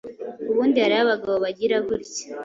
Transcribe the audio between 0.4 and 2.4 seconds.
Ubundi hariho abagabo bagira gutya